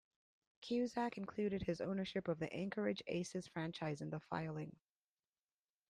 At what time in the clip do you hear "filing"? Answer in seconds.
4.19-4.75